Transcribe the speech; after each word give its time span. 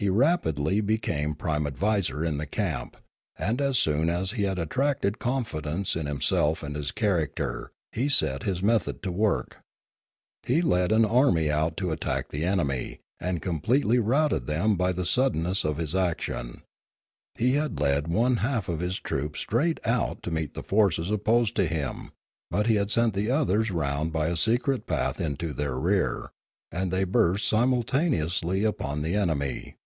He 0.00 0.08
rapidly 0.08 0.80
became 0.80 1.34
prime 1.36 1.64
adviser 1.64 2.24
in 2.24 2.38
the 2.38 2.46
camp, 2.46 2.96
and 3.38 3.60
as 3.60 3.78
soon 3.78 4.10
as 4.10 4.32
he 4.32 4.42
had 4.42 4.58
attracted 4.58 5.20
confidence 5.20 5.94
in 5.94 6.06
himself 6.06 6.64
and 6.64 6.74
his 6.74 6.90
character 6.90 7.70
he 7.92 8.08
set 8.08 8.42
his 8.42 8.64
method 8.64 9.00
to 9.04 9.12
work. 9.12 9.58
He 10.44 10.60
led 10.60 10.90
an 10.90 11.04
army 11.04 11.48
out 11.52 11.76
to 11.76 11.92
attack 11.92 12.30
the 12.30 12.44
enemy, 12.44 12.98
and 13.20 13.40
completely 13.40 14.00
routed 14.00 14.48
them 14.48 14.74
by 14.74 14.92
the 14.92 15.06
suddenness 15.06 15.62
of 15.62 15.76
his 15.76 15.94
action; 15.94 16.62
he 17.36 17.52
had 17.52 17.78
led 17.78 18.08
one 18.08 18.38
half 18.38 18.68
of 18.68 18.80
his 18.80 18.98
troops 18.98 19.38
straight 19.38 19.78
out 19.86 20.20
to 20.24 20.32
meet 20.32 20.54
the 20.54 20.64
forces 20.64 21.12
opposed 21.12 21.54
to 21.54 21.66
him, 21.68 22.10
but 22.50 22.66
he 22.66 22.74
had 22.74 22.90
sent 22.90 23.14
the 23.14 23.30
others 23.30 23.70
round 23.70 24.12
by 24.12 24.26
a 24.26 24.36
secret 24.36 24.88
path 24.88 25.20
into 25.20 25.52
their 25.52 25.78
rear, 25.78 26.32
and 26.72 26.90
they 26.90 27.04
burst 27.04 27.46
simultaneously 27.46 28.64
upon 28.64 29.02
the 29.02 29.10
Choktroo 29.10 29.12
203 29.12 29.14
enemy. 29.46 29.76